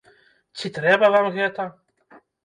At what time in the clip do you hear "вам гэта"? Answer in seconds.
1.15-1.67